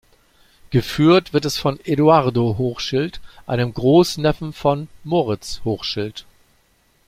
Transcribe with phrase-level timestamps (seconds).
[0.71, 6.25] Geführt wird es von Eduardo Hochschild, einem Großneffen von Moritz Hochschild.